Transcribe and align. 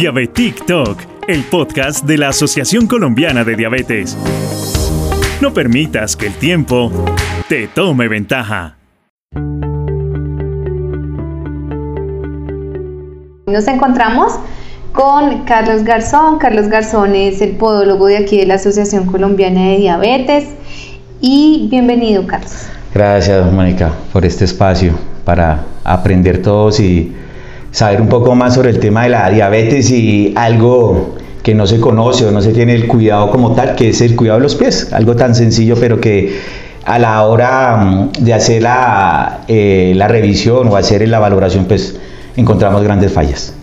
Diabetic 0.00 0.64
Talk, 0.64 0.96
el 1.28 1.44
podcast 1.44 2.06
de 2.06 2.16
la 2.16 2.28
Asociación 2.28 2.86
Colombiana 2.86 3.44
de 3.44 3.54
Diabetes. 3.54 4.16
No 5.42 5.52
permitas 5.52 6.16
que 6.16 6.28
el 6.28 6.32
tiempo 6.32 6.90
te 7.50 7.68
tome 7.68 8.08
ventaja. 8.08 8.78
Nos 13.46 13.68
encontramos 13.68 14.38
con 14.94 15.44
Carlos 15.44 15.84
Garzón. 15.84 16.38
Carlos 16.38 16.68
Garzón 16.68 17.14
es 17.14 17.42
el 17.42 17.56
podólogo 17.56 18.06
de 18.06 18.16
aquí 18.16 18.38
de 18.38 18.46
la 18.46 18.54
Asociación 18.54 19.04
Colombiana 19.04 19.68
de 19.68 19.76
Diabetes. 19.76 20.48
Y 21.20 21.68
bienvenido, 21.70 22.26
Carlos. 22.26 22.68
Gracias, 22.94 23.52
Mónica, 23.52 23.92
por 24.14 24.24
este 24.24 24.46
espacio 24.46 24.94
para 25.26 25.66
aprender 25.84 26.40
todos 26.40 26.80
y 26.80 27.14
saber 27.72 28.00
un 28.00 28.08
poco 28.08 28.34
más 28.34 28.54
sobre 28.54 28.70
el 28.70 28.80
tema 28.80 29.04
de 29.04 29.10
la 29.10 29.30
diabetes 29.30 29.90
y 29.90 30.32
algo 30.36 31.16
que 31.42 31.54
no 31.54 31.66
se 31.66 31.80
conoce 31.80 32.26
o 32.26 32.30
no 32.30 32.42
se 32.42 32.52
tiene 32.52 32.74
el 32.74 32.86
cuidado 32.86 33.30
como 33.30 33.52
tal, 33.52 33.74
que 33.74 33.90
es 33.90 34.00
el 34.00 34.16
cuidado 34.16 34.38
de 34.38 34.42
los 34.44 34.54
pies. 34.54 34.92
Algo 34.92 35.16
tan 35.16 35.34
sencillo, 35.34 35.76
pero 35.78 36.00
que 36.00 36.38
a 36.84 36.98
la 36.98 37.24
hora 37.24 37.76
mm, 37.76 38.12
de 38.24 38.34
hacer 38.34 38.62
la, 38.62 39.40
eh, 39.48 39.92
la 39.96 40.08
revisión 40.08 40.68
o 40.68 40.76
hacer 40.76 41.06
la 41.08 41.18
valoración, 41.18 41.64
pues 41.66 41.98
encontramos 42.36 42.82
grandes 42.82 43.12
fallas. 43.12 43.54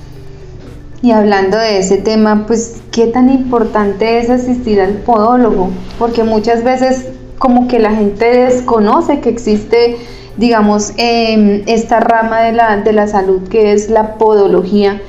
Y 1.02 1.12
hablando 1.12 1.58
de 1.58 1.80
ese 1.80 1.98
tema, 1.98 2.46
pues, 2.48 2.82
¿qué 2.92 3.08
tan 3.08 3.30
importante 3.30 4.20
es 4.20 4.30
asistir 4.30 4.82
al 4.82 4.94
podólogo? 4.94 5.70
Porque 6.00 6.24
muchas 6.24 6.64
veces 6.64 7.10
como 7.38 7.68
que 7.68 7.80
la 7.80 7.92
gente 7.92 8.26
desconoce 8.26 9.20
que 9.20 9.30
existe 9.30 9.98
digamos, 10.38 10.94
em, 10.98 11.64
esta 11.68 12.00
rama 12.00 12.42
de 12.42 12.54
la, 12.54 12.78
de 12.78 12.94
la 12.94 13.08
salud 13.08 13.48
que 13.50 13.74
es 13.74 13.90
la 13.90 14.16
podología 14.16 15.02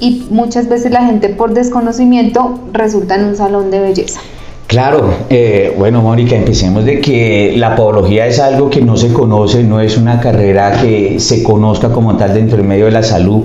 y 0.00 0.26
muchas 0.30 0.68
veces 0.68 0.92
la 0.92 1.04
gente 1.04 1.28
por 1.28 1.54
desconocimiento 1.54 2.60
resulta 2.72 3.16
en 3.16 3.24
un 3.24 3.36
salón 3.36 3.70
de 3.70 3.80
belleza. 3.80 4.20
Claro, 4.68 5.14
eh, 5.30 5.74
bueno 5.78 6.02
Mónica, 6.02 6.36
empecemos 6.36 6.84
de 6.84 7.00
que 7.00 7.54
la 7.56 7.74
podología 7.74 8.26
es 8.26 8.38
algo 8.38 8.68
que 8.68 8.82
no 8.82 8.98
se 8.98 9.12
conoce, 9.12 9.64
no 9.64 9.80
es 9.80 9.96
una 9.96 10.20
carrera 10.20 10.78
que 10.80 11.18
se 11.20 11.42
conozca 11.42 11.90
como 11.90 12.16
tal 12.16 12.34
dentro 12.34 12.58
del 12.58 12.66
medio 12.66 12.84
de 12.84 12.90
la 12.90 13.02
salud. 13.02 13.44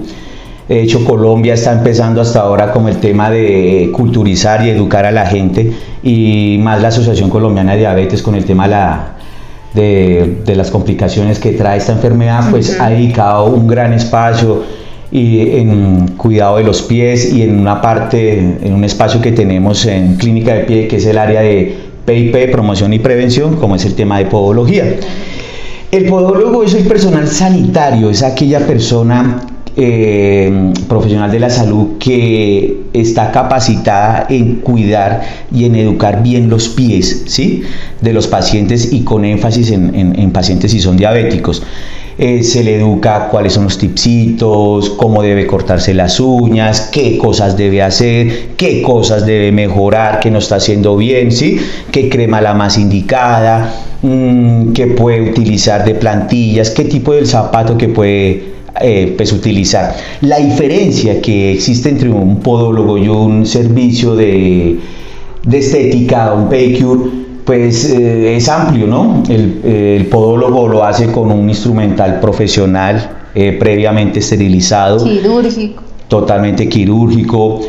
De 0.67 0.81
hecho, 0.81 1.03
Colombia 1.05 1.53
está 1.53 1.71
empezando 1.71 2.21
hasta 2.21 2.41
ahora 2.41 2.71
como 2.71 2.89
el 2.89 2.97
tema 2.97 3.29
de 3.29 3.89
culturizar 3.93 4.65
y 4.65 4.69
educar 4.69 5.05
a 5.05 5.11
la 5.11 5.25
gente 5.25 5.71
y 6.03 6.57
más 6.61 6.81
la 6.81 6.89
Asociación 6.89 7.29
Colombiana 7.29 7.73
de 7.73 7.79
Diabetes 7.79 8.21
con 8.21 8.35
el 8.35 8.43
tema 8.43 8.63
de 8.63 8.71
la 8.71 9.13
de, 9.73 10.53
las 10.55 10.71
complicaciones 10.71 11.39
que 11.39 11.51
trae 11.51 11.77
esta 11.77 11.93
enfermedad, 11.93 12.49
pues 12.49 12.79
ha 12.79 12.89
dedicado 12.89 13.45
un 13.45 13.67
gran 13.67 13.93
espacio 13.93 14.63
y 15.11 15.57
en 15.57 16.07
cuidado 16.17 16.57
de 16.57 16.63
los 16.63 16.81
pies 16.81 17.31
y 17.31 17.43
en 17.43 17.59
una 17.59 17.81
parte, 17.81 18.39
en 18.39 18.73
un 18.73 18.83
espacio 18.83 19.21
que 19.21 19.31
tenemos 19.31 19.85
en 19.85 20.15
clínica 20.15 20.53
de 20.53 20.61
pie, 20.61 20.87
que 20.87 20.97
es 20.97 21.05
el 21.05 21.17
área 21.17 21.41
de 21.41 21.75
PIP, 22.05 22.51
promoción 22.51 22.93
y 22.93 22.99
prevención, 22.99 23.55
como 23.55 23.75
es 23.75 23.85
el 23.85 23.95
tema 23.95 24.17
de 24.17 24.25
podología. 24.25 24.95
El 25.91 26.05
podólogo 26.05 26.63
es 26.63 26.73
el 26.73 26.85
personal 26.85 27.27
sanitario, 27.27 28.09
es 28.09 28.23
aquella 28.23 28.65
persona 28.65 29.45
eh, 29.75 30.71
profesional 30.87 31.31
de 31.31 31.39
la 31.39 31.49
salud 31.49 31.97
que 31.97 32.83
está 32.93 33.31
capacitada 33.31 34.27
en 34.29 34.57
cuidar 34.57 35.23
y 35.51 35.65
en 35.65 35.75
educar 35.75 36.21
bien 36.21 36.47
los 36.47 36.69
pies 36.69 37.23
¿sí? 37.25 37.63
de 38.01 38.13
los 38.13 38.27
pacientes 38.27 38.93
y 38.93 39.03
con 39.03 39.25
énfasis 39.25 39.71
en, 39.71 40.31
pacientes 40.31 40.71
si 40.71 40.79
son 40.79 40.97
diabéticos. 40.97 41.63
Eh, 42.19 42.43
se 42.43 42.63
le 42.63 42.75
educa 42.75 43.29
cuáles 43.31 43.53
son 43.53 43.63
los 43.63 43.79
tipsitos, 43.79 44.91
cómo 44.91 45.23
debe 45.23 45.47
cortarse 45.47 45.95
las 45.95 46.19
uñas, 46.19 46.89
qué 46.91 47.17
cosas 47.17 47.57
debe 47.57 47.81
hacer, 47.81 48.49
qué 48.55 48.83
cosas 48.83 49.25
debe 49.25 49.51
mejorar, 49.51 50.19
qué 50.19 50.29
no 50.29 50.37
está 50.37 50.57
haciendo 50.57 50.95
bien, 50.95 51.31
¿sí? 51.31 51.57
qué 51.91 52.09
crema 52.09 52.39
la 52.39 52.53
más 52.53 52.77
indicada, 52.77 53.73
mm, 54.03 54.73
qué 54.73 54.85
puede 54.85 55.31
utilizar 55.31 55.83
de 55.83 55.95
plantillas, 55.95 56.69
qué 56.69 56.85
tipo 56.85 57.13
de 57.13 57.25
zapato 57.25 57.75
que 57.75 57.87
puede 57.87 58.52
eh, 58.81 59.13
pues 59.15 59.31
utilizar. 59.31 59.95
La 60.21 60.39
diferencia 60.39 61.21
que 61.21 61.53
existe 61.53 61.89
entre 61.89 62.09
un 62.09 62.39
podólogo 62.39 62.97
y 62.97 63.07
un 63.07 63.45
servicio 63.45 64.15
de, 64.15 64.79
de 65.45 65.57
estética, 65.59 66.33
un 66.33 66.49
pedicure, 66.49 67.11
pues 67.45 67.85
eh, 67.91 68.35
es 68.35 68.49
amplio, 68.49 68.87
¿no? 68.87 69.21
El, 69.29 70.07
podólogo 70.09 70.67
lo 70.67 70.83
hace 70.83 71.11
con 71.11 71.31
un 71.31 71.49
instrumental 71.49 72.19
profesional 72.19 73.27
eh, 73.35 73.55
previamente 73.59 74.17
esterilizado. 74.19 75.03
Quirúrgico. 75.03 75.83
Totalmente 76.07 76.67
quirúrgico. 76.67 77.61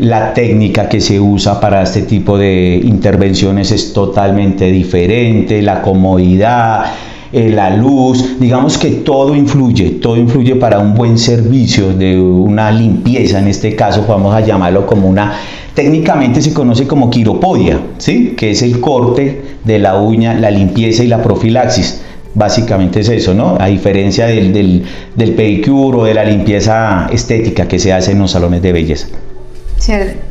la 0.00 0.32
técnica 0.34 0.88
que 0.88 1.00
se 1.00 1.20
usa 1.20 1.60
para 1.60 1.82
este 1.82 2.02
tipo 2.02 2.38
de 2.38 2.80
intervenciones 2.82 3.70
es 3.70 3.92
totalmente 3.92 4.70
diferente, 4.70 5.60
la 5.60 5.82
comodidad 5.82 6.86
eh, 7.34 7.50
la 7.50 7.70
luz, 7.70 8.38
digamos 8.38 8.78
que 8.78 8.90
todo 8.90 9.34
influye, 9.34 9.90
todo 10.00 10.16
influye 10.16 10.54
para 10.56 10.78
un 10.78 10.94
buen 10.94 11.18
servicio 11.18 11.92
de 11.92 12.20
una 12.20 12.70
limpieza, 12.70 13.40
en 13.40 13.48
este 13.48 13.74
caso 13.74 14.04
vamos 14.08 14.34
a 14.34 14.40
llamarlo 14.40 14.86
como 14.86 15.08
una, 15.08 15.32
técnicamente 15.74 16.40
se 16.40 16.54
conoce 16.54 16.86
como 16.86 17.10
quiropodia, 17.10 17.80
¿sí? 17.98 18.34
que 18.36 18.52
es 18.52 18.62
el 18.62 18.80
corte 18.80 19.42
de 19.64 19.78
la 19.78 19.96
uña, 19.98 20.34
la 20.34 20.50
limpieza 20.50 21.02
y 21.02 21.08
la 21.08 21.22
profilaxis. 21.22 22.02
Básicamente 22.36 23.00
es 23.00 23.08
eso, 23.08 23.32
¿no? 23.32 23.56
A 23.60 23.66
diferencia 23.66 24.26
del, 24.26 24.52
del, 24.52 24.84
del 25.14 25.34
pedicure 25.34 25.98
o 25.98 26.04
de 26.04 26.14
la 26.14 26.24
limpieza 26.24 27.08
estética 27.12 27.68
que 27.68 27.78
se 27.78 27.92
hace 27.92 28.10
en 28.10 28.18
los 28.18 28.32
salones 28.32 28.60
de 28.60 28.72
belleza. 28.72 29.06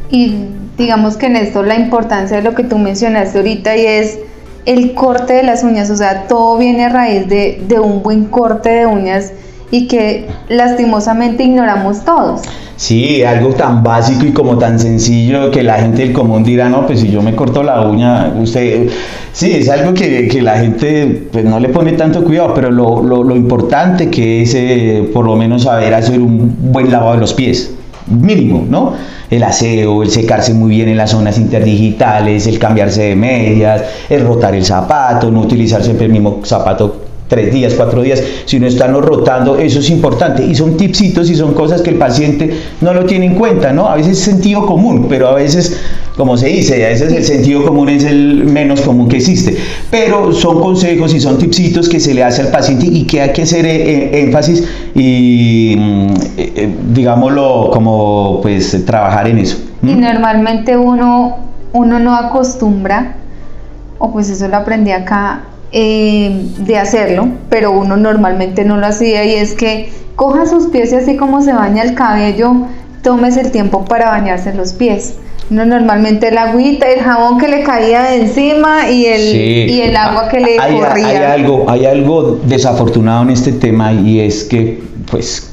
Y 0.09 0.35
digamos 0.77 1.17
que 1.17 1.27
en 1.27 1.35
esto 1.35 1.63
la 1.63 1.75
importancia 1.75 2.37
de 2.37 2.43
lo 2.43 2.55
que 2.55 2.63
tú 2.63 2.77
mencionaste 2.77 3.37
ahorita 3.37 3.75
y 3.77 3.85
es 3.85 4.19
el 4.65 4.93
corte 4.93 5.33
de 5.33 5.43
las 5.43 5.63
uñas, 5.63 5.89
o 5.89 5.95
sea, 5.95 6.27
todo 6.27 6.57
viene 6.57 6.85
a 6.85 6.89
raíz 6.89 7.27
de, 7.27 7.79
un 7.83 8.01
buen 8.01 8.25
corte 8.25 8.69
de 8.69 8.85
uñas 8.85 9.31
y 9.71 9.87
que 9.87 10.27
lastimosamente 10.49 11.43
ignoramos 11.43 12.05
todos. 12.05 12.41
Sí, 12.75 13.23
algo 13.23 13.53
tan 13.53 13.83
básico 13.83 14.25
y 14.25 14.31
como 14.31 14.57
tan 14.57 14.79
sencillo 14.79 15.51
que 15.51 15.63
la 15.63 15.75
gente 15.75 16.01
del 16.03 16.13
común 16.13 16.43
dirá, 16.43 16.69
no, 16.69 16.85
pues 16.85 17.01
si 17.01 17.09
yo 17.09 17.21
me 17.21 17.35
corto 17.35 17.63
la 17.63 17.81
uña, 17.81 18.33
usted, 18.39 18.89
sí, 19.31 19.51
es 19.51 19.69
algo 19.69 19.93
que, 19.93 20.41
la 20.41 20.57
gente 20.59 21.27
pues, 21.31 21.45
no 21.45 21.59
le 21.59 21.69
pone 21.69 21.93
tanto 21.93 22.23
cuidado, 22.23 22.53
pero 22.53 22.71
lo, 22.71 23.35
importante 23.35 24.09
que 24.09 24.43
es 24.43 24.53
eh, 24.55 25.09
por 25.13 25.25
lo 25.25 25.35
menos 25.35 25.63
saber 25.63 25.93
hacer 25.93 26.19
un 26.19 26.71
buen 26.71 26.91
lavado 26.91 27.13
de 27.13 27.19
los 27.19 27.33
pies 27.33 27.73
mínimo, 28.07 28.65
¿no? 28.69 28.93
El 29.29 29.43
aseo, 29.43 30.03
el 30.03 30.09
secarse 30.09 30.53
muy 30.53 30.71
bien 30.71 30.89
en 30.89 30.97
las 30.97 31.11
zonas 31.11 31.37
interdigitales, 31.37 32.47
el 32.47 32.59
cambiarse 32.59 33.03
de 33.03 33.15
medias, 33.15 33.83
el 34.09 34.25
rotar 34.25 34.55
el 34.55 34.65
zapato, 34.65 35.31
no 35.31 35.41
utilizar 35.41 35.83
siempre 35.83 36.05
el 36.05 36.11
mismo 36.11 36.41
zapato 36.43 37.03
tres 37.27 37.51
días, 37.51 37.73
cuatro 37.75 38.01
días, 38.01 38.21
si 38.45 38.59
no 38.59 38.67
están 38.67 38.93
rotando, 38.93 39.57
eso 39.57 39.79
es 39.79 39.89
importante. 39.89 40.45
Y 40.45 40.53
son 40.53 40.77
tipsitos 40.77 41.29
y 41.29 41.35
son 41.35 41.53
cosas 41.53 41.81
que 41.81 41.89
el 41.89 41.95
paciente 41.95 42.53
no 42.81 42.93
lo 42.93 43.05
tiene 43.05 43.25
en 43.25 43.35
cuenta, 43.35 43.73
¿no? 43.73 43.87
A 43.87 43.95
veces 43.95 44.19
es 44.19 44.23
sentido 44.23 44.65
común, 44.65 45.07
pero 45.09 45.29
a 45.29 45.33
veces, 45.33 45.79
como 46.17 46.37
se 46.37 46.47
dice, 46.47 46.85
a 46.85 46.89
veces 46.89 47.11
el 47.11 47.23
sentido 47.23 47.65
común 47.65 47.89
es 47.89 48.03
el 48.03 48.45
menos 48.45 48.81
común 48.81 49.07
que 49.07 49.17
existe. 49.17 49.57
Pero 49.89 50.31
son 50.31 50.61
consejos 50.61 51.13
y 51.13 51.19
son 51.19 51.37
tipsitos 51.37 51.89
que 51.89 51.99
se 51.99 52.13
le 52.13 52.23
hace 52.23 52.41
al 52.43 52.49
paciente 52.49 52.85
y 52.85 53.05
que 53.05 53.21
hay 53.21 53.33
que 53.33 53.43
hacer 53.43 53.65
eh, 53.65 53.75
eh, 53.75 54.23
énfasis 54.23 54.63
y, 54.93 55.75
mm, 55.77 56.07
eh, 56.37 56.75
digámoslo, 56.93 57.69
como 57.71 58.39
pues 58.41 58.85
trabajar 58.85 59.27
en 59.27 59.39
eso. 59.39 59.57
Y 59.81 59.95
normalmente 59.95 60.77
uno, 60.77 61.37
uno 61.73 61.99
no 61.99 62.15
acostumbra, 62.15 63.15
o 63.97 64.11
pues 64.11 64.29
eso 64.29 64.47
lo 64.47 64.57
aprendí 64.57 64.91
acá, 64.91 65.43
eh, 65.75 66.51
de 66.59 66.77
hacerlo, 66.77 67.29
pero 67.49 67.71
uno 67.71 67.97
normalmente 67.97 68.63
no 68.63 68.77
lo 68.77 68.85
hacía 68.85 69.25
y 69.25 69.33
es 69.33 69.55
que 69.55 69.91
coja 70.15 70.45
sus 70.45 70.67
pies 70.67 70.93
y 70.93 70.97
así 70.97 71.17
como 71.17 71.41
se 71.41 71.51
baña 71.51 71.81
el 71.81 71.95
cabello, 71.95 72.67
tomes 73.01 73.37
el 73.37 73.49
tiempo 73.49 73.83
para 73.83 74.11
bañarse 74.11 74.53
los 74.53 74.73
pies. 74.73 75.15
No, 75.49 75.65
normalmente 75.65 76.29
el 76.29 76.37
agüita, 76.37 76.89
el 76.89 77.01
jabón 77.01 77.37
que 77.37 77.47
le 77.47 77.63
caía 77.63 78.03
de 78.03 78.21
encima 78.21 78.89
y 78.89 79.05
el, 79.05 79.69
y 79.69 79.81
el 79.81 79.95
agua 79.95 80.29
que 80.29 80.39
le 80.39 80.55
corría. 80.55 81.07
Hay 81.07 81.41
algo, 81.41 81.65
hay 81.69 81.85
algo 81.85 82.39
desafortunado 82.45 83.23
en 83.23 83.29
este 83.31 83.51
tema 83.51 83.93
y 83.93 84.19
es 84.19 84.45
que, 84.45 84.81
pues, 85.11 85.52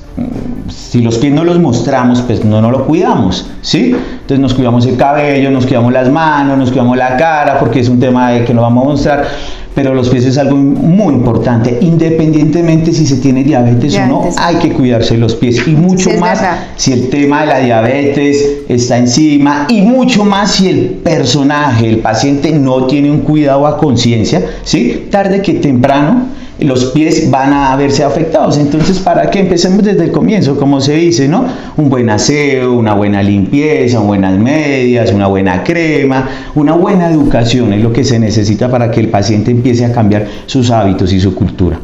si 0.69 1.01
los 1.01 1.19
pies 1.19 1.33
no 1.33 1.45
los 1.45 1.59
mostramos, 1.59 2.23
pues 2.23 2.45
no 2.45 2.61
nos 2.61 2.73
lo 2.73 2.87
cuidamos, 2.87 3.47
¿sí? 3.63 3.95
Entonces 3.95 4.41
nos 4.41 4.55
cuidamos 4.55 4.87
el 4.87 4.97
cabello, 4.97 5.51
nos 5.51 5.67
cuidamos 5.67 5.93
las 5.93 6.11
manos, 6.11 6.59
nos 6.59 6.71
cuidamos 6.71 6.97
la 6.97 7.17
cara, 7.17 7.59
porque 7.59 7.81
es 7.81 7.89
un 7.89 8.01
tema 8.01 8.31
de 8.31 8.45
que 8.45 8.55
no 8.55 8.63
vamos 8.63 8.85
a 8.85 8.89
mostrar 8.89 9.27
pero 9.75 9.95
los 9.95 10.09
pies 10.09 10.25
es 10.25 10.37
algo 10.37 10.57
muy 10.57 11.15
importante, 11.15 11.79
independientemente 11.81 12.93
si 12.93 13.07
se 13.07 13.17
tiene 13.17 13.45
diabetes, 13.45 13.97
o 13.97 14.07
no, 14.07 14.29
hay 14.37 14.57
que 14.57 14.73
cuidarse 14.73 15.17
los 15.17 15.35
pies 15.37 15.67
y 15.67 15.71
mucho 15.71 16.11
más 16.19 16.43
si 16.77 16.93
el 16.93 17.09
tema 17.09 17.43
de 17.43 17.47
la 17.47 17.59
diabetes 17.61 18.63
está 18.69 18.99
encima 18.99 19.67
y 19.69 19.83
mucho 19.83 20.25
más 20.25 20.53
si 20.53 20.69
el 20.69 20.87
personaje, 21.03 21.89
el 21.89 21.99
paciente 21.99 22.53
no 22.53 22.87
tiene 22.87 23.11
un 23.11 23.21
cuidado 23.21 23.67
a 23.67 23.79
conciencia, 23.79 24.43
¿sí? 24.65 25.07
Tarde 25.11 25.41
que 25.41 25.55
temprano 25.55 26.27
los 26.63 26.87
pies 26.87 27.31
van 27.31 27.53
a 27.53 27.75
verse 27.77 28.05
afectados. 28.05 28.59
Entonces, 28.59 28.99
¿para 28.99 29.31
qué? 29.31 29.41
Empecemos 29.41 29.83
desde 29.83 30.05
el 30.05 30.13
comienzo, 30.13 30.57
como 30.57 30.81
se 30.81 30.95
dice, 30.95 31.29
¿no? 31.29 31.47
Un 31.77 31.89
buen 31.89 32.11
aseo, 32.11 32.75
una 32.75 32.95
buena 32.95 33.23
limpieza, 33.23 34.01
buenas 34.01 34.39
medias, 34.39 35.13
una 35.13 35.27
buena 35.27 35.65
crema, 35.65 36.29
una 36.55 36.73
buena 36.73 37.11
educación 37.11 37.73
es 37.73 37.83
lo 37.83 37.93
que 37.93 38.05
se 38.05 38.19
necesita 38.19 38.71
para 38.71 38.91
que 38.91 39.01
el 39.01 39.09
paciente 39.09 39.51
empiece 39.51 39.85
a 39.85 39.93
cambiar 39.93 40.27
sus 40.47 40.71
hábitos 40.71 41.13
y 41.13 41.21
su 41.21 41.35
cultura. 41.35 41.79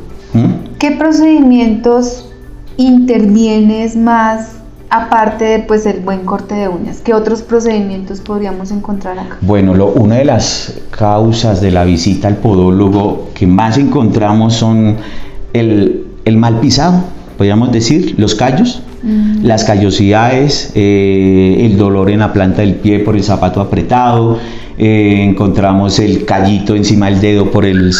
¿Qué 0.79 0.90
procedimientos 0.93 2.29
intervienes 2.76 3.96
más 3.96 4.56
aparte 4.90 5.44
de 5.44 5.58
pues 5.60 5.86
el 5.86 6.00
buen 6.00 6.20
corte 6.24 6.54
de 6.54 6.68
uñas, 6.68 7.00
¿qué 7.00 7.14
otros 7.14 7.42
procedimientos 7.42 8.20
podríamos 8.20 8.70
encontrar 8.70 9.18
acá? 9.18 9.36
Bueno, 9.40 9.74
lo, 9.74 9.88
una 9.88 10.16
de 10.16 10.24
las 10.24 10.80
causas 10.90 11.60
de 11.60 11.70
la 11.70 11.84
visita 11.84 12.28
al 12.28 12.36
podólogo 12.36 13.30
que 13.34 13.46
más 13.46 13.78
encontramos 13.78 14.54
son 14.54 14.96
el, 15.52 16.06
el 16.24 16.36
mal 16.36 16.60
pisado, 16.60 17.02
podríamos 17.36 17.72
decir, 17.72 18.14
los 18.18 18.34
callos, 18.34 18.82
mm. 19.02 19.44
las 19.44 19.64
callosidades, 19.64 20.72
eh, 20.74 21.58
el 21.60 21.76
dolor 21.76 22.10
en 22.10 22.20
la 22.20 22.32
planta 22.32 22.62
del 22.62 22.76
pie 22.76 23.00
por 23.00 23.16
el 23.16 23.22
zapato 23.22 23.60
apretado, 23.60 24.38
eh, 24.78 25.23
encontramos 25.23 25.99
el 25.99 26.25
callito 26.25 26.75
encima 26.75 27.06
del 27.06 27.20
dedo 27.20 27.50
por 27.50 27.64
el, 27.64 27.93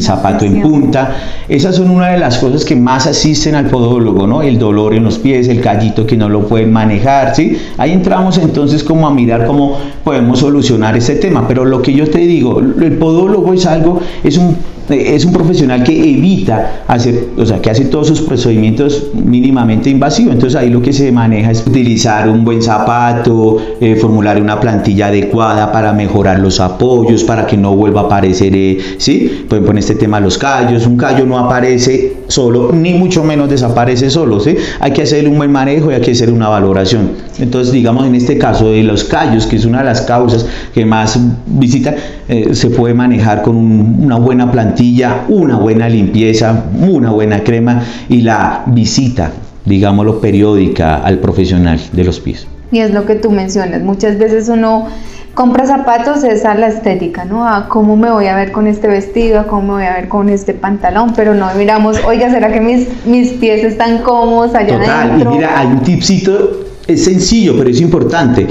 zapato 0.00 0.44
en 0.44 0.62
punta. 0.62 1.16
Esas 1.48 1.76
son 1.76 1.90
una 1.90 2.08
de 2.08 2.18
las 2.18 2.38
cosas 2.38 2.64
que 2.64 2.76
más 2.76 3.06
asisten 3.06 3.54
al 3.54 3.66
podólogo, 3.66 4.26
¿no? 4.26 4.42
El 4.42 4.58
dolor 4.58 4.94
en 4.94 5.04
los 5.04 5.18
pies, 5.18 5.48
el 5.48 5.60
callito 5.60 6.06
que 6.06 6.16
no 6.16 6.28
lo 6.28 6.46
pueden 6.46 6.72
manejar, 6.72 7.34
¿sí? 7.34 7.58
Ahí 7.76 7.92
entramos 7.92 8.38
entonces 8.38 8.82
como 8.82 9.06
a 9.06 9.12
mirar 9.12 9.46
cómo 9.46 9.78
podemos 10.02 10.38
solucionar 10.38 10.96
este 10.96 11.16
tema. 11.16 11.46
Pero 11.46 11.64
lo 11.64 11.82
que 11.82 11.92
yo 11.92 12.08
te 12.08 12.18
digo, 12.18 12.60
el 12.60 12.96
podólogo 12.96 13.52
es 13.52 13.66
algo, 13.66 14.00
es 14.22 14.38
un 14.38 14.56
es 14.88 15.24
un 15.24 15.32
profesional 15.32 15.82
que 15.82 15.92
evita 15.92 16.82
hacer, 16.86 17.28
o 17.38 17.46
sea, 17.46 17.60
que 17.60 17.70
hace 17.70 17.86
todos 17.86 18.08
sus 18.08 18.20
procedimientos 18.20 19.10
mínimamente 19.14 19.88
invasivos. 19.88 20.34
Entonces 20.34 20.60
ahí 20.60 20.68
lo 20.68 20.82
que 20.82 20.92
se 20.92 21.10
maneja 21.10 21.50
es 21.50 21.66
utilizar 21.66 22.28
un 22.28 22.44
buen 22.44 22.62
zapato, 22.62 23.56
eh, 23.80 23.96
formular 23.96 24.40
una 24.40 24.60
plantilla 24.60 25.06
adecuada 25.06 25.72
para 25.72 25.92
mejorar 25.92 26.13
los 26.22 26.60
apoyos, 26.60 27.24
para 27.24 27.46
que 27.46 27.56
no 27.56 27.74
vuelva 27.74 28.02
a 28.02 28.04
aparecer, 28.04 28.54
eh, 28.54 28.78
¿sí? 28.98 29.44
Pueden 29.48 29.64
poner 29.64 29.80
este 29.80 29.96
tema 29.96 30.20
los 30.20 30.38
callos. 30.38 30.86
Un 30.86 30.96
callo 30.96 31.26
no 31.26 31.38
aparece 31.38 32.16
solo, 32.28 32.70
ni 32.72 32.94
mucho 32.94 33.24
menos 33.24 33.50
desaparece 33.50 34.10
solo, 34.10 34.40
¿sí? 34.40 34.56
Hay 34.80 34.92
que 34.92 35.02
hacer 35.02 35.28
un 35.28 35.36
buen 35.36 35.50
manejo 35.50 35.90
y 35.90 35.94
hay 35.94 36.00
que 36.00 36.12
hacer 36.12 36.30
una 36.30 36.48
valoración. 36.48 37.10
Entonces, 37.38 37.72
digamos 37.72 38.06
en 38.06 38.14
este 38.14 38.38
caso 38.38 38.70
de 38.70 38.82
los 38.82 39.04
callos, 39.04 39.46
que 39.46 39.56
es 39.56 39.64
una 39.64 39.78
de 39.78 39.84
las 39.84 40.02
causas 40.02 40.46
que 40.72 40.86
más 40.86 41.18
visitan, 41.46 41.96
eh, 42.28 42.54
se 42.54 42.70
puede 42.70 42.94
manejar 42.94 43.42
con 43.42 43.56
una 43.56 44.16
buena 44.16 44.50
plantilla 44.50 45.24
una 45.28 45.56
buena 45.56 45.88
limpieza, 45.88 46.64
una 46.80 47.10
buena 47.10 47.42
crema 47.42 47.82
y 48.08 48.20
la 48.20 48.62
visita, 48.66 49.32
digámoslo, 49.64 50.20
periódica 50.20 50.96
al 50.96 51.18
profesional 51.18 51.80
de 51.92 52.04
los 52.04 52.20
pies. 52.20 52.46
Y 52.70 52.80
es 52.80 52.92
lo 52.92 53.06
que 53.06 53.14
tú 53.14 53.30
mencionas, 53.30 53.82
muchas 53.82 54.18
veces 54.18 54.48
uno 54.48 54.88
compra 55.34 55.66
zapatos 55.66 56.24
es 56.24 56.44
a 56.44 56.54
la 56.54 56.68
estética, 56.68 57.24
¿no? 57.24 57.46
A 57.46 57.68
cómo 57.68 57.96
me 57.96 58.10
voy 58.10 58.26
a 58.26 58.36
ver 58.36 58.52
con 58.52 58.66
este 58.66 58.88
vestido, 58.88 59.40
a 59.40 59.46
cómo 59.46 59.62
me 59.62 59.72
voy 59.72 59.84
a 59.84 59.94
ver 59.94 60.08
con 60.08 60.28
este 60.28 60.54
pantalón, 60.54 61.12
pero 61.14 61.34
no 61.34 61.48
miramos, 61.56 61.98
oiga, 62.06 62.30
¿será 62.30 62.52
que 62.52 62.60
mis, 62.60 62.86
mis 63.04 63.32
pies 63.32 63.64
están 63.64 63.98
cómodos 63.98 64.54
allá 64.54 64.78
Total, 64.78 65.20
y 65.20 65.24
mira, 65.24 65.58
hay 65.58 65.66
un 65.66 65.80
tipcito, 65.80 66.66
es 66.86 67.04
sencillo, 67.04 67.54
pero 67.58 67.68
es 67.68 67.80
importante. 67.80 68.46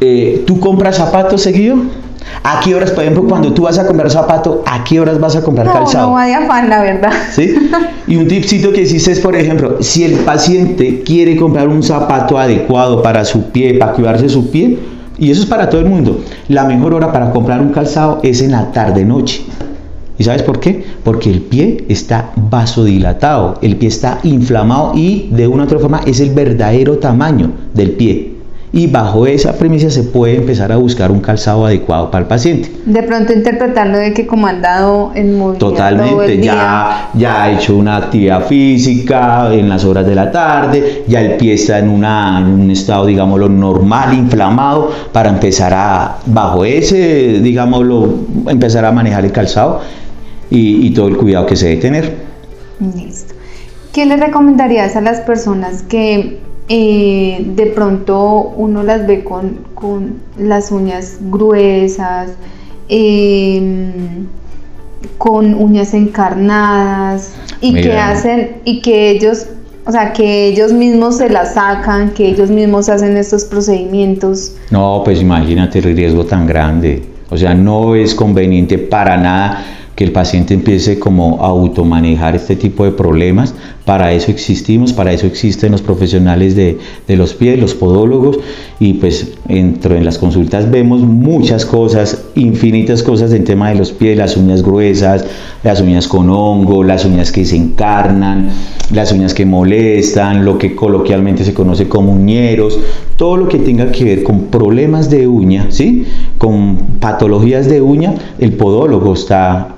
Eh, 0.00 0.44
¿Tú 0.46 0.60
compras 0.60 0.96
zapatos 0.96 1.42
seguido? 1.42 1.76
¿A 2.42 2.60
qué 2.60 2.74
horas, 2.74 2.90
por 2.90 3.02
ejemplo, 3.02 3.24
cuando 3.24 3.52
tú 3.52 3.62
vas 3.62 3.78
a 3.78 3.86
comprar 3.86 4.10
zapato, 4.10 4.62
a 4.66 4.82
qué 4.84 5.00
horas 5.00 5.18
vas 5.20 5.36
a 5.36 5.42
comprar 5.42 5.70
calzado? 5.72 6.08
No, 6.08 6.14
va 6.14 6.26
de 6.26 6.34
afán, 6.34 6.68
la 6.68 6.82
verdad. 6.82 7.12
¿Sí? 7.32 7.54
Y 8.06 8.16
un 8.16 8.28
tipcito 8.28 8.72
que 8.72 8.82
hiciste 8.82 9.12
es, 9.12 9.20
por 9.20 9.34
ejemplo, 9.36 9.78
si 9.80 10.04
el 10.04 10.12
paciente 10.20 11.02
quiere 11.04 11.36
comprar 11.36 11.68
un 11.68 11.82
zapato 11.82 12.38
adecuado 12.38 13.02
para 13.02 13.24
su 13.24 13.50
pie, 13.50 13.74
para 13.74 13.92
cuidarse 13.92 14.28
su 14.28 14.50
pie, 14.50 14.78
y 15.18 15.30
eso 15.30 15.42
es 15.42 15.46
para 15.46 15.68
todo 15.68 15.80
el 15.80 15.86
mundo, 15.86 16.20
la 16.48 16.64
mejor 16.64 16.94
hora 16.94 17.12
para 17.12 17.30
comprar 17.30 17.60
un 17.60 17.70
calzado 17.70 18.20
es 18.22 18.42
en 18.42 18.52
la 18.52 18.72
tarde-noche. 18.72 19.42
¿Y 20.16 20.24
sabes 20.24 20.42
por 20.42 20.60
qué? 20.60 20.84
Porque 21.02 21.30
el 21.30 21.40
pie 21.40 21.84
está 21.88 22.30
vasodilatado, 22.36 23.58
el 23.62 23.76
pie 23.76 23.88
está 23.88 24.20
inflamado 24.22 24.92
y 24.94 25.28
de 25.32 25.48
una 25.48 25.64
u 25.64 25.66
otra 25.66 25.78
forma 25.80 26.00
es 26.06 26.20
el 26.20 26.30
verdadero 26.30 26.98
tamaño 26.98 27.50
del 27.74 27.92
pie 27.92 28.33
y 28.74 28.88
bajo 28.88 29.24
esa 29.24 29.52
premisa 29.56 29.88
se 29.88 30.02
puede 30.02 30.34
empezar 30.34 30.72
a 30.72 30.76
buscar 30.76 31.12
un 31.12 31.20
calzado 31.20 31.64
adecuado 31.64 32.10
para 32.10 32.22
el 32.22 32.28
paciente. 32.28 32.72
De 32.84 33.04
pronto 33.04 33.32
interpretarlo 33.32 33.98
de 33.98 34.12
que 34.12 34.26
como 34.26 34.48
han 34.48 34.62
dado 34.62 35.12
en 35.14 35.38
movimiento 35.38 35.70
Totalmente, 35.70 36.42
ya, 36.42 37.10
ya 37.14 37.44
ha 37.44 37.52
hecho 37.52 37.76
una 37.76 37.98
actividad 37.98 38.44
física 38.46 39.54
en 39.54 39.68
las 39.68 39.84
horas 39.84 40.04
de 40.04 40.16
la 40.16 40.32
tarde, 40.32 41.04
ya 41.06 41.20
el 41.20 41.36
pie 41.36 41.54
está 41.54 41.78
en, 41.78 41.88
una, 41.88 42.40
en 42.40 42.46
un 42.46 42.70
estado, 42.72 43.06
digámoslo, 43.06 43.48
normal, 43.48 44.12
inflamado, 44.12 44.90
para 45.12 45.28
empezar 45.28 45.72
a, 45.72 46.16
bajo 46.26 46.64
ese, 46.64 47.38
digámoslo, 47.40 48.12
empezar 48.48 48.84
a 48.84 48.90
manejar 48.90 49.24
el 49.24 49.30
calzado 49.30 49.82
y, 50.50 50.84
y 50.84 50.90
todo 50.90 51.06
el 51.06 51.16
cuidado 51.16 51.46
que 51.46 51.54
se 51.54 51.68
debe 51.68 51.80
tener. 51.80 52.16
Listo. 52.96 53.34
¿Qué 53.92 54.04
le 54.04 54.16
recomendarías 54.16 54.96
a 54.96 55.00
las 55.00 55.20
personas 55.20 55.84
que 55.84 56.40
eh, 56.68 57.44
de 57.44 57.66
pronto 57.66 58.52
uno 58.56 58.82
las 58.82 59.06
ve 59.06 59.22
con, 59.22 59.64
las 60.38 60.72
uñas 60.72 61.18
gruesas, 61.20 62.30
em, 62.88 64.26
con 65.18 65.54
uñas 65.54 65.92
encarnadas 65.92 67.34
y 67.60 67.74
que 67.74 67.98
hacen 67.98 68.56
y 68.64 68.80
que 68.80 69.10
ellos, 69.10 69.46
o 69.84 69.92
sea, 69.92 70.14
que 70.14 70.46
ellos 70.46 70.72
mismos 70.72 71.18
se 71.18 71.28
las 71.28 71.52
sacan, 71.54 72.10
que 72.10 72.28
ellos 72.28 72.50
mismos 72.50 72.88
hacen 72.88 73.16
estos 73.18 73.44
procedimientos. 73.44 74.56
No, 74.70 75.02
pues 75.04 75.20
imagínate 75.20 75.80
el 75.80 75.94
riesgo 75.94 76.24
tan 76.24 76.46
grande. 76.46 77.02
O 77.28 77.36
sea, 77.36 77.54
no 77.54 77.94
es 77.94 78.14
conveniente 78.14 78.78
para 78.78 79.18
nada 79.18 79.64
que 79.94 80.04
el 80.04 80.12
paciente 80.12 80.54
empiece 80.54 80.98
como 80.98 81.42
a 81.42 81.48
automanejar 81.48 82.34
este 82.34 82.56
tipo 82.56 82.84
de 82.84 82.92
problemas. 82.92 83.54
Para 83.84 84.14
eso 84.14 84.30
existimos, 84.30 84.94
para 84.94 85.12
eso 85.12 85.26
existen 85.26 85.72
los 85.72 85.82
profesionales 85.82 86.56
de, 86.56 86.78
los 87.08 87.34
pies, 87.34 87.58
los 87.60 87.74
podólogos, 87.74 88.38
y 88.80 88.94
pues 88.94 89.34
dentro 89.46 89.94
en 89.94 90.06
las 90.06 90.16
consultas 90.16 90.70
vemos 90.70 91.02
muchas 91.02 91.66
cosas, 91.66 92.24
infinitas 92.34 93.02
cosas 93.02 93.34
en 93.34 93.44
tema 93.44 93.68
de 93.68 93.74
los 93.74 93.92
pies, 93.92 94.16
las 94.16 94.38
uñas 94.38 94.62
gruesas, 94.62 95.26
las 95.62 95.82
uñas 95.82 96.08
con 96.08 96.30
hongo, 96.30 96.82
las 96.82 97.04
uñas 97.04 97.30
que 97.30 97.44
se 97.44 97.56
encarnan, 97.56 98.48
las 98.90 99.12
uñas 99.12 99.34
que 99.34 99.44
molestan, 99.44 100.46
lo 100.46 100.56
que 100.56 100.74
coloquialmente 100.74 101.44
se 101.44 101.52
conoce 101.52 101.86
como 101.86 102.14
uñeros, 102.14 102.78
todo 103.16 103.36
lo 103.36 103.48
que 103.48 103.58
tenga 103.58 103.92
que 103.92 104.04
ver 104.04 104.22
con 104.22 104.44
problemas 104.46 105.10
de 105.10 105.26
uña, 105.26 105.66
¿sí? 105.68 106.06
con 106.38 106.76
patologías 107.00 107.68
de 107.68 107.82
uña, 107.82 108.14
el 108.38 108.54
podólogo 108.54 109.12
está 109.12 109.74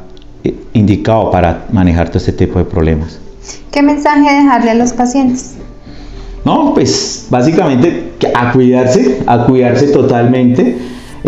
indicado 0.75 1.33
para 1.33 1.67
manejar 1.73 2.07
todo 2.07 2.19
este 2.19 2.33
tipo 2.33 2.61
de 2.61 2.67
problemas. 2.67 3.25
¿Qué 3.71 3.83
mensaje 3.83 4.35
dejarle 4.35 4.71
a 4.71 4.75
los 4.75 4.93
pacientes? 4.93 5.55
No, 6.45 6.73
pues 6.75 7.26
básicamente 7.29 8.12
a 8.35 8.53
cuidarse, 8.53 9.23
a 9.26 9.45
cuidarse 9.47 9.88
totalmente. 9.88 10.79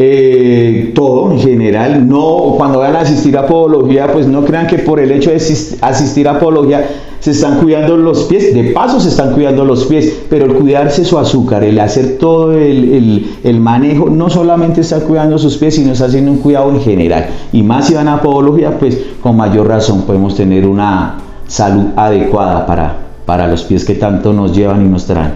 Eh, 0.00 0.92
todo 0.94 1.32
en 1.32 1.40
general, 1.40 2.08
no 2.08 2.54
cuando 2.56 2.78
van 2.78 2.94
a 2.94 3.00
asistir 3.00 3.36
a 3.36 3.48
podología, 3.48 4.12
pues 4.12 4.28
no 4.28 4.44
crean 4.44 4.68
que 4.68 4.78
por 4.78 5.00
el 5.00 5.10
hecho 5.10 5.30
de 5.30 5.36
asistir 5.80 6.28
a 6.28 6.38
podología 6.38 6.88
se 7.18 7.32
están 7.32 7.58
cuidando 7.58 7.96
los 7.96 8.22
pies, 8.26 8.54
de 8.54 8.70
paso 8.70 9.00
se 9.00 9.08
están 9.08 9.34
cuidando 9.34 9.64
los 9.64 9.86
pies, 9.86 10.20
pero 10.30 10.44
el 10.44 10.54
cuidarse 10.54 11.04
su 11.04 11.18
azúcar, 11.18 11.64
el 11.64 11.80
hacer 11.80 12.16
todo 12.18 12.52
el, 12.52 13.28
el, 13.42 13.58
manejo, 13.58 14.08
no 14.08 14.30
solamente 14.30 14.82
está 14.82 15.00
cuidando 15.00 15.36
sus 15.36 15.56
pies, 15.56 15.74
sino 15.74 15.90
está 15.90 16.04
haciendo 16.04 16.30
un 16.30 16.38
cuidado 16.38 16.70
en 16.70 16.80
general. 16.80 17.26
Y 17.52 17.64
más 17.64 17.88
si 17.88 17.94
van 17.94 18.06
a 18.06 18.22
podología, 18.22 18.78
pues 18.78 18.96
con 19.20 19.36
mayor 19.36 19.66
razón 19.66 20.02
podemos 20.02 20.36
tener 20.36 20.64
una 20.64 21.18
salud 21.48 21.88
adecuada 21.96 22.64
para, 22.66 22.94
para 23.26 23.48
los 23.48 23.64
pies 23.64 23.84
que 23.84 23.94
tanto 23.94 24.32
nos 24.32 24.56
llevan 24.56 24.86
y 24.86 24.88
nos 24.88 25.06
traen. 25.06 25.32